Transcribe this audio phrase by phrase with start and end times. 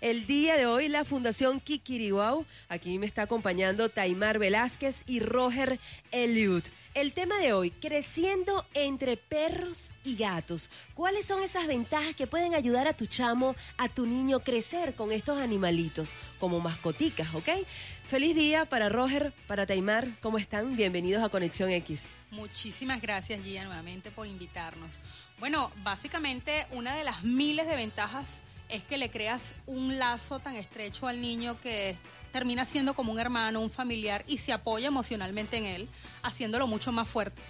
[0.00, 5.78] El día de hoy la Fundación Kikiriwau, aquí me está acompañando Taimar Velázquez y Roger
[6.10, 6.62] Eliud.
[6.94, 10.70] El tema de hoy, creciendo entre perros y gatos.
[10.94, 15.10] ¿Cuáles son esas ventajas que pueden ayudar a tu chamo, a tu niño crecer con
[15.10, 17.48] estos animalitos como mascoticas, ok?
[18.14, 20.06] Feliz día para Roger, para Taimar.
[20.22, 20.76] ¿Cómo están?
[20.76, 22.04] Bienvenidos a Conexión X.
[22.30, 25.00] Muchísimas gracias, Gia, nuevamente por invitarnos.
[25.40, 30.54] Bueno, básicamente una de las miles de ventajas es que le creas un lazo tan
[30.54, 31.96] estrecho al niño que
[32.30, 35.88] termina siendo como un hermano, un familiar y se apoya emocionalmente en él,
[36.22, 37.42] haciéndolo mucho más fuerte.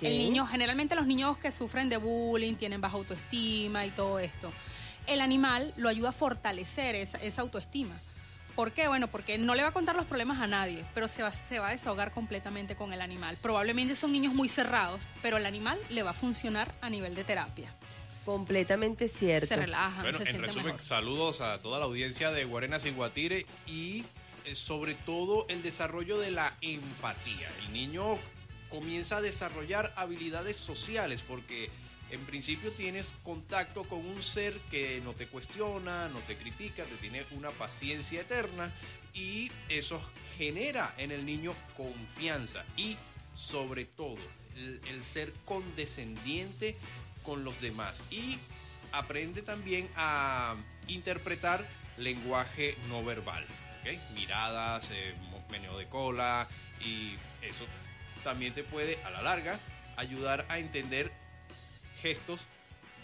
[0.00, 4.50] El niño, generalmente los niños que sufren de bullying tienen baja autoestima y todo esto.
[5.06, 8.00] El animal lo ayuda a fortalecer esa, esa autoestima.
[8.54, 8.86] ¿Por qué?
[8.88, 11.58] Bueno, porque no le va a contar los problemas a nadie, pero se va, se
[11.58, 13.36] va a desahogar completamente con el animal.
[13.40, 17.24] Probablemente son niños muy cerrados, pero el animal le va a funcionar a nivel de
[17.24, 17.74] terapia.
[18.24, 19.48] Completamente cierto.
[19.48, 20.80] Se relajan, Bueno, se en resumen, mejor.
[20.80, 24.04] saludos a toda la audiencia de Guarenas y Guatire y
[24.44, 27.48] eh, sobre todo el desarrollo de la empatía.
[27.66, 28.16] El niño
[28.68, 31.68] comienza a desarrollar habilidades sociales porque
[32.12, 36.96] en principio tienes contacto con un ser que no te cuestiona, no te critica, te
[36.96, 38.70] tiene una paciencia eterna
[39.14, 39.98] y eso
[40.36, 42.98] genera en el niño confianza y
[43.34, 44.18] sobre todo
[44.56, 46.76] el, ser condescendiente
[47.22, 48.04] con los demás.
[48.10, 48.38] Y
[48.92, 50.54] aprende también a
[50.88, 51.66] interpretar
[51.96, 53.46] lenguaje no verbal,
[54.14, 55.14] miradas, eh,
[55.50, 56.46] meneo de cola
[56.78, 57.64] y eso
[58.22, 59.58] también te puede a la larga
[59.96, 61.21] ayudar a entender
[62.02, 62.46] gestos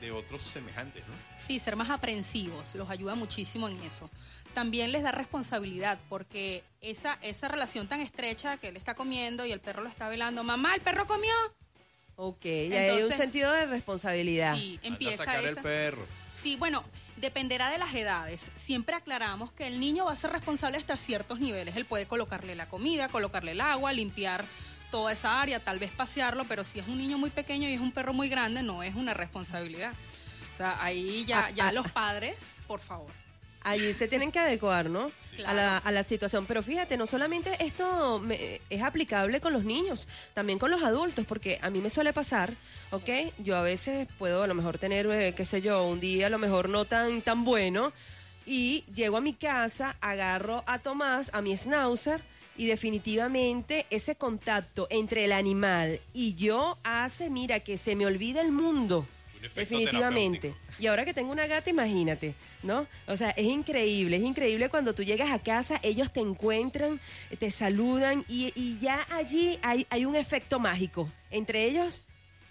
[0.01, 1.15] de otros semejantes, ¿no?
[1.41, 4.11] Sí, ser más aprensivos, los ayuda muchísimo en eso.
[4.55, 9.53] También les da responsabilidad, porque esa, esa relación tan estrecha que él está comiendo y
[9.53, 11.33] el perro lo está velando, mamá, el perro comió.
[12.17, 14.57] Ok, ya hay un sentido de responsabilidad.
[14.57, 16.05] Sí, empieza sacar el esa- perro.
[16.43, 16.85] Sí, bueno,
[17.17, 18.49] dependerá de las edades.
[18.55, 21.77] Siempre aclaramos que el niño va a ser responsable hasta ciertos niveles.
[21.77, 24.45] Él puede colocarle la comida, colocarle el agua, limpiar
[24.91, 27.81] toda esa área, tal vez pasearlo, pero si es un niño muy pequeño y es
[27.81, 29.93] un perro muy grande, no es una responsabilidad.
[30.55, 33.11] O sea, ahí ya, Ah, ya ah, los padres, por favor.
[33.63, 35.11] Allí se tienen que adecuar, ¿no?
[35.37, 35.51] Claro.
[35.51, 36.47] A, la, a la situación.
[36.47, 41.27] Pero fíjate, no solamente esto me- es aplicable con los niños, también con los adultos,
[41.27, 42.53] porque a mí me suele pasar,
[42.93, 43.09] ¿ok?
[43.39, 46.31] Yo a veces puedo a lo mejor tener, eh, qué sé yo, un día a
[46.31, 47.93] lo mejor no tan, tan bueno,
[48.47, 52.21] y llego a mi casa, agarro a Tomás, a mi schnauzer,
[52.59, 58.43] y definitivamente ese contacto entre el animal y yo hace, mira, que se me olvida
[58.43, 59.07] el mundo.
[59.55, 60.53] Definitivamente.
[60.81, 62.89] Y ahora que tengo una gata, imagínate, ¿no?
[63.07, 67.01] O sea, es increíble, es increíble cuando tú llegas a casa, ellos te encuentran,
[67.39, 72.03] te saludan y, y ya allí hay, hay un efecto mágico entre ellos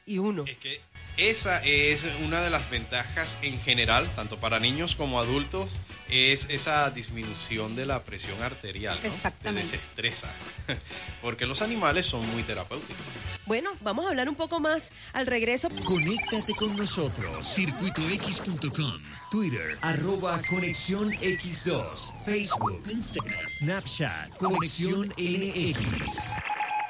[0.05, 0.45] y uno.
[0.47, 0.79] Es que
[1.17, 5.75] esa es una de las ventajas en general, tanto para niños como adultos,
[6.09, 8.97] es esa disminución de la presión arterial.
[9.01, 9.07] ¿no?
[9.09, 9.69] Exactamente.
[9.69, 10.31] Te desestresa.
[11.21, 12.97] Porque los animales son muy terapéuticos.
[13.45, 15.69] Bueno, vamos a hablar un poco más al regreso.
[15.85, 17.53] Conéctate con nosotros.
[17.55, 18.93] CircuitoX.com,
[19.31, 25.13] Twitter, arroba Conexión X2, Facebook, Instagram, Snapchat, Conexión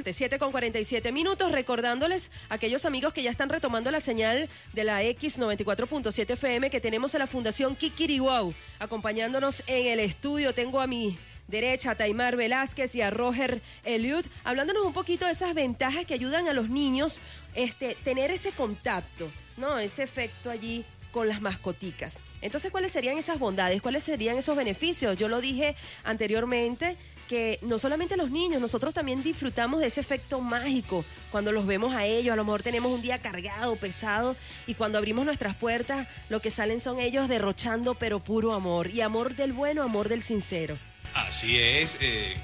[0.08, 0.18] NX.
[0.18, 4.84] 7 con 47 minutos, recordándoles a aquellos amigos que ya están retomando la señal de
[4.84, 10.54] la X94.7 FM que tenemos a la Fundación Kikiriwau acompañándonos en el estudio.
[10.54, 11.18] Tengo a mi
[11.48, 16.14] derecha a Taimar Velázquez y a Roger Eliud, hablándonos un poquito de esas ventajas que
[16.14, 17.20] ayudan a los niños
[17.56, 19.80] este, tener ese contacto, ¿no?
[19.80, 22.22] Ese efecto allí con las mascoticas.
[22.42, 23.82] Entonces, ¿cuáles serían esas bondades?
[23.82, 25.18] ¿Cuáles serían esos beneficios?
[25.18, 30.40] Yo lo dije anteriormente que no solamente los niños, nosotros también disfrutamos de ese efecto
[30.40, 34.76] mágico cuando los vemos a ellos, a lo mejor tenemos un día cargado, pesado, y
[34.76, 39.36] cuando abrimos nuestras puertas, lo que salen son ellos derrochando pero puro amor, y amor
[39.36, 40.78] del bueno, amor del sincero.
[41.14, 41.98] Así es.
[42.00, 42.38] eh,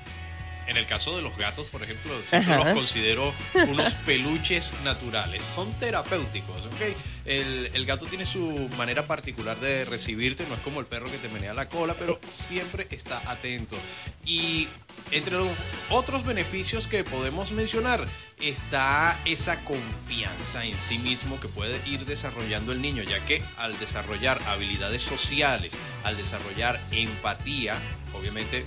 [0.68, 2.66] en el caso de los gatos, por ejemplo, siempre Ajá.
[2.66, 3.34] los considero
[3.68, 5.44] unos peluches naturales.
[5.56, 6.96] Son terapéuticos, ¿ok?
[7.26, 11.18] El, el gato tiene su manera particular de recibirte, no es como el perro que
[11.18, 13.78] te menea la cola, pero siempre está atento.
[14.26, 14.68] Y
[15.12, 15.50] entre los
[15.90, 18.06] otros beneficios que podemos mencionar
[18.42, 23.78] está esa confianza en sí mismo que puede ir desarrollando el niño, ya que al
[23.80, 25.72] desarrollar habilidades sociales,
[26.04, 27.76] al desarrollar empatía,
[28.14, 28.66] obviamente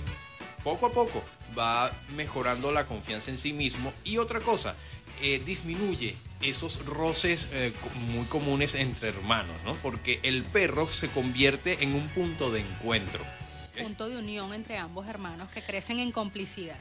[0.67, 1.23] poco a poco
[1.57, 4.75] va mejorando la confianza en sí mismo y otra cosa,
[5.21, 7.71] eh, disminuye esos roces eh,
[8.13, 9.75] muy comunes entre hermanos, ¿no?
[9.75, 13.23] Porque el perro se convierte en un punto de encuentro.
[13.81, 16.75] Punto de unión entre ambos hermanos que crecen en complicidad.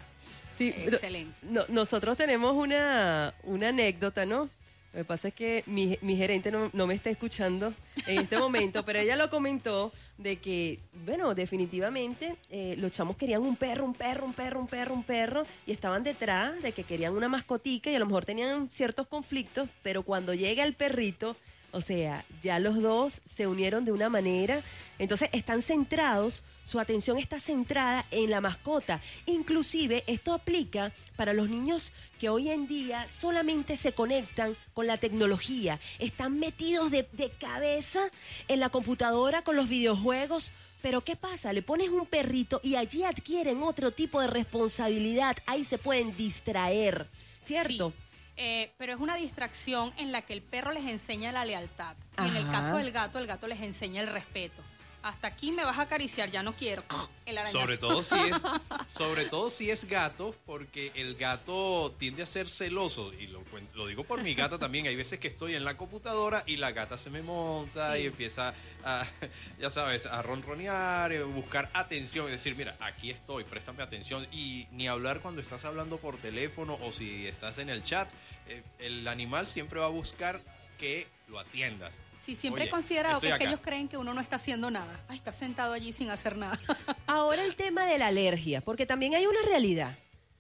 [0.59, 1.33] Sí, Excelente.
[1.43, 4.49] no- nosotros tenemos una, una anécdota, ¿no?
[4.97, 7.75] Lo que pasa es que mi, mi gerente no, me está escuchando
[8.07, 13.43] en este momento, pero ella lo comentó de que, bueno, definitivamente eh, los chamos querían
[13.43, 16.85] un perro, un perro, un perro, un perro, un perro, y estaban detrás de que
[16.85, 21.37] querían una mascotica y a lo mejor tenían ciertos conflictos, pero cuando llega el perrito,
[21.77, 24.63] o sea, ya los dos se unieron de una manera,
[24.99, 29.03] entonces están centrados, su atención está centrada en la mascota.
[29.27, 34.97] Inclusive esto aplica para los niños que hoy en día solamente se conectan con la
[34.97, 37.07] tecnología, están metidos de,
[37.39, 38.01] cabeza
[38.49, 40.53] en la computadora con los videojuegos.
[40.81, 41.53] Pero ¿qué pasa?
[41.53, 47.07] Le pones un perrito y allí adquieren otro tipo de responsabilidad, ahí se pueden distraer,
[47.39, 47.93] ¿cierto?
[48.37, 51.97] Eh, pero es una distracción en la que el perro les enseña la lealtad.
[52.19, 54.63] Y en el caso del gato, el gato les enseña el respeto.
[55.07, 56.83] Hasta aquí me vas a acariciar, ya no quiero.
[57.27, 57.39] El.
[57.47, 58.43] Sobre todo si es,
[58.89, 63.45] sobre todo si es gato, porque el gato tiende a ser celoso y lo,
[63.75, 64.89] lo digo por mi gata también.
[64.89, 68.03] Hay veces que estoy en la computadora y la gata se me monta Sí.
[68.03, 68.53] y empieza
[68.85, 69.07] a,
[69.61, 74.67] ya sabes, a ronronear, eh, buscar atención, es decir, mira, aquí estoy, préstame atención y
[74.73, 78.11] ni hablar cuando estás hablando por teléfono o si estás en el chat,
[78.49, 80.41] eh, el animal siempre va a buscar
[80.79, 81.95] que lo atiendas.
[82.27, 83.45] Sí, siempre Oye, he considerado que es que acá.
[83.45, 85.01] ellos creen que uno no está haciendo nada.
[85.07, 86.59] Ay, está sentado allí sin hacer nada.
[87.07, 89.97] Ahora el tema de la alergia, porque también hay una realidad.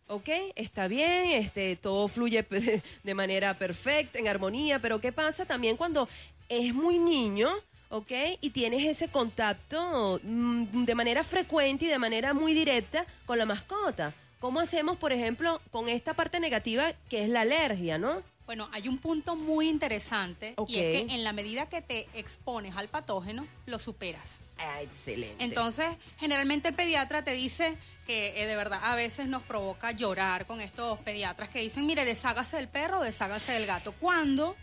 [0.08, 0.28] ¿Ok?
[0.56, 2.44] Está bien, este, todo fluye
[3.04, 6.08] de manera perfecta, en armonía, pero ¿qué pasa también cuando
[6.48, 7.50] es muy niño,
[7.88, 8.10] ¿ok?
[8.40, 13.46] Y tienes ese contacto mm, de manera frecuente y de manera muy directa con la
[13.46, 14.12] mascota.
[14.40, 18.24] ¿Cómo hacemos, por ejemplo, con esta parte negativa que es la alergia, ¿no?
[18.46, 22.76] Bueno, hay un punto muy interesante y es que en la medida que te expones
[22.76, 24.38] al patógeno, lo superas.
[24.58, 25.43] Ah, excelente.
[25.44, 27.76] Entonces, generalmente el pediatra te dice
[28.06, 32.04] que eh, de verdad a veces nos provoca llorar con estos pediatras que dicen, mire,
[32.04, 33.93] deshágase del perro, deshágase del gato.
[33.93, 34.54] Cuando,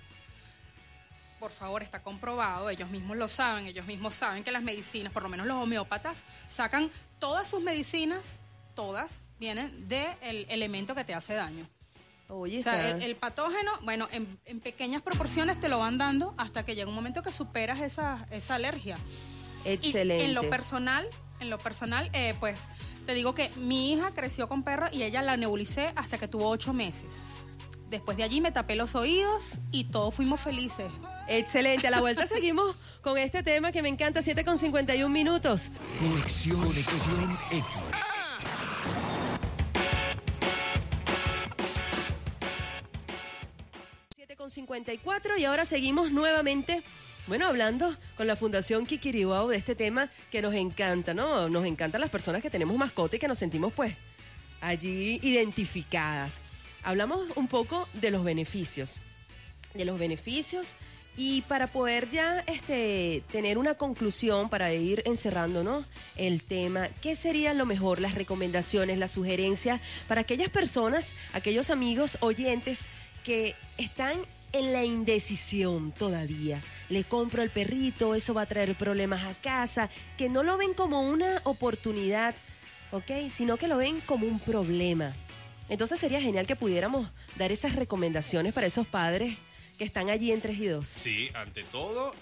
[1.40, 5.24] por favor, está comprobado, ellos mismos lo saben, ellos mismos saben que las medicinas, por
[5.24, 6.90] lo menos los homeópatas, sacan
[7.20, 8.40] todas sus medicinas,
[8.76, 11.68] todas, vienen del elemento que te hace daño.
[12.30, 16.34] Oye, O sea, el, el patógeno, bueno, en, en pequeñas proporciones te lo van dando
[16.38, 18.98] hasta que llega un momento que superas esa, esa alergia.
[19.66, 20.26] Y excelente.
[20.26, 21.08] en lo personal,
[21.40, 22.68] en lo personal, eh, pues
[23.06, 26.50] te digo que mi hija creció con perro y ella la nebulicé hasta que tuvo
[26.50, 27.24] ocho meses.
[27.90, 30.92] Después de allí me tapé los oídos y todos fuimos felices.
[31.28, 31.88] Excelente.
[31.88, 35.70] A la vuelta seguimos con este tema que me encanta, 7 con 51 minutos.
[36.00, 38.23] Conexión, conexión X.
[44.74, 46.82] 54 y ahora seguimos nuevamente,
[47.28, 51.48] bueno, hablando con la Fundación Kikiriwao de este tema que nos encanta, ¿no?
[51.48, 53.94] Nos encantan las personas que tenemos mascota y que nos sentimos pues
[54.62, 56.42] allí identificadas.
[56.84, 58.96] Hablamos un poco de los beneficios,
[59.76, 60.74] de los beneficios
[61.18, 65.86] y para poder ya este, tener una conclusión, para ir encerrando ¿no?
[66.16, 72.18] el tema, ¿qué sería lo mejor, las recomendaciones, las sugerencias para aquellas personas, aquellos amigos
[72.22, 72.90] oyentes
[73.24, 76.62] que están en la indecisión todavía?
[76.90, 80.74] Le compro el perrito, eso va a traer problemas a casa, que no lo ven
[80.74, 82.34] como una oportunidad,
[82.92, 83.30] ¿ok?
[83.30, 85.14] Sino que lo ven como un problema.
[85.70, 89.36] Entonces sería genial que pudiéramos dar esas recomendaciones para esos padres
[89.78, 90.88] que están allí en 3 y 2.
[90.88, 92.14] Sí, ante todo,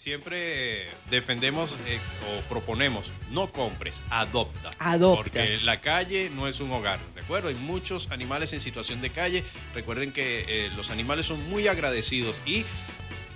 [0.00, 4.70] siempre defendemos eh, o proponemos, no compres, adopta.
[4.78, 5.22] Adopta.
[5.22, 7.48] Porque la calle no es un hogar, ¿de acuerdo?
[7.48, 9.44] Hay muchos animales en situación de calle.
[9.74, 12.64] Recuerden que eh, los animales son muy agradecidos y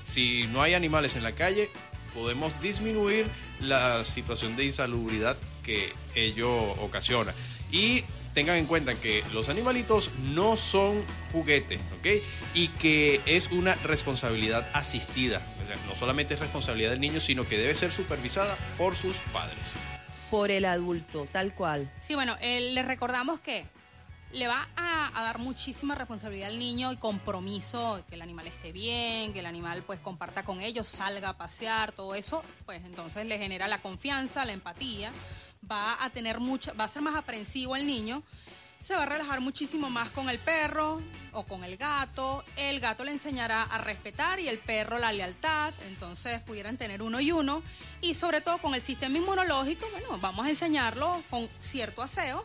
[0.05, 1.69] si no hay animales en la calle,
[2.15, 3.27] podemos disminuir
[3.61, 7.35] la situación de insalubridad que ello ocasiona.
[7.71, 12.23] Y tengan en cuenta que los animalitos no son juguetes, ¿ok?
[12.53, 15.41] Y que es una responsabilidad asistida.
[15.63, 19.17] O sea, no solamente es responsabilidad del niño, sino que debe ser supervisada por sus
[19.33, 19.65] padres.
[20.31, 21.91] Por el adulto, tal cual.
[22.05, 23.65] Sí, bueno, eh, les recordamos que
[24.33, 28.73] le va a, a dar muchísima responsabilidad al niño y compromiso, que el animal esté
[28.73, 33.27] bien, que el animal pues comparta con ellos, salga a pasear, todo eso, pues entonces
[33.27, 35.13] le genera la confianza, la empatía,
[35.71, 38.23] va a tener mucha, va a ser más aprensivo el niño
[38.85, 41.01] se va a relajar muchísimo más con el perro
[41.33, 42.45] o con el gato.
[42.55, 45.73] El gato le enseñará a respetar y el perro la lealtad.
[45.89, 47.63] Entonces pudieran tener uno y uno.
[48.03, 52.45] Y sobre todo con el sistema inmunológico, bueno, vamos a enseñarlo con cierto aseo.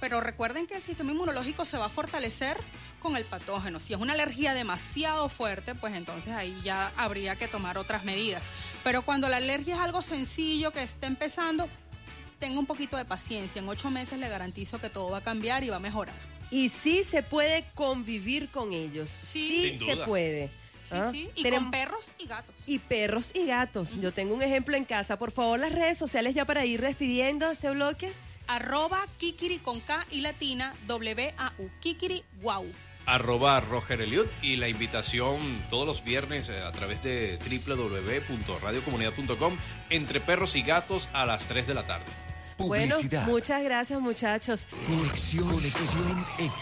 [0.00, 2.56] Pero recuerden que el sistema inmunológico se va a fortalecer
[2.98, 3.78] con el patógeno.
[3.78, 8.42] Si es una alergia demasiado fuerte, pues entonces ahí ya habría que tomar otras medidas.
[8.82, 11.68] Pero cuando la alergia es algo sencillo que esté empezando,
[12.38, 13.60] tenga un poquito de paciencia.
[13.60, 16.14] En ocho meses le garantizo que todo va a cambiar y va a mejorar.
[16.50, 19.14] Y sí se puede convivir con ellos.
[19.22, 19.76] Sí.
[19.78, 20.48] Sin se puede.
[20.88, 21.10] Sí, ¿Ah?
[21.12, 21.28] sí.
[21.34, 22.54] Y Tenemos- con perros y gatos.
[22.66, 23.94] y perros y gatos.
[24.00, 25.18] Yo tengo un ejemplo en casa.
[25.18, 28.10] Por favor, las redes sociales ya para ir despidiendo este bloque.
[28.46, 31.70] Arroba Kikiri con K y latina W-A-U.
[31.80, 32.64] Kikiri wow.
[33.04, 35.36] arroba Roger Eliot y la invitación
[35.70, 39.56] todos los viernes eh, a través de www.radiocomunidad.com
[39.90, 42.06] entre perros y gatos a las 3 de la tarde.
[42.58, 43.22] Publicidad.
[43.22, 44.66] Bueno, muchas gracias, muchachos.
[44.86, 46.52] Conexión, Conexión X.